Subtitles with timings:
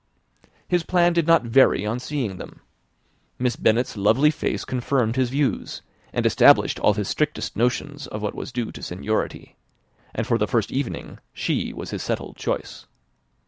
[0.67, 2.61] His plan did not vary on seeing them.
[3.37, 8.33] Miss Bennet's lovely face confirmed his views, and established all his strictest notions of what
[8.33, 9.57] was due to seniority;
[10.15, 12.87] and for the first evening she was his settled choice.